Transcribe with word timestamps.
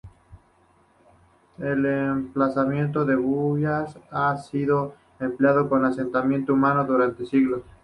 El 1.59 1.85
emplazamiento 1.85 3.05
de 3.05 3.15
Bullas 3.15 3.99
ha 4.09 4.35
sido 4.37 4.95
empleado 5.19 5.69
como 5.69 5.85
asentamiento 5.85 6.53
humano 6.55 6.83
durante 6.85 7.23
siglos. 7.27 7.61